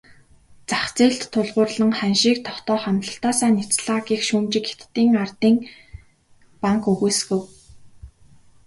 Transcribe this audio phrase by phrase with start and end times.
[0.69, 5.55] Зах зээлд тулгуурлан ханшийг тогтоох амлалтаасаа няцлаа гэх шүүмжийг Хятадын ардын
[6.61, 7.43] банк үгүйсгэв.